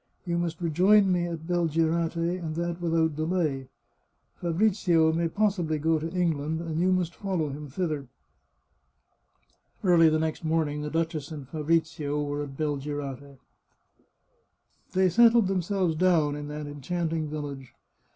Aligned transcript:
You 0.25 0.39
must 0.39 0.59
rejoin 0.59 1.11
me 1.11 1.27
at 1.27 1.45
Bel 1.45 1.67
girate, 1.67 2.15
and 2.15 2.55
that 2.55 2.81
without 2.81 3.09
any 3.11 3.15
delay. 3.15 3.67
Fabrizio 4.37 5.13
may 5.13 5.27
possibly 5.27 5.77
go 5.77 5.99
to 5.99 6.09
England, 6.09 6.59
and 6.59 6.79
you 6.79 6.91
must 6.91 7.13
follow 7.13 7.49
him 7.49 7.69
thither." 7.69 8.07
416 9.83 9.83
The 9.83 9.83
Chartreuse 9.83 9.83
of 9.83 9.83
Parma 9.83 9.93
Early 9.93 10.09
the 10.09 10.19
next 10.19 10.43
morning 10.43 10.81
the 10.81 10.89
duchess 10.89 11.31
and 11.31 11.47
Fabrizio 11.47 12.23
were 12.23 12.41
at 12.43 12.57
Belgirate. 12.57 13.37
They 14.93 15.07
settled 15.09 15.45
themselves 15.45 15.93
down 15.95 16.35
in 16.35 16.47
that 16.47 16.65
enchanting 16.65 17.29
village. 17.29 17.75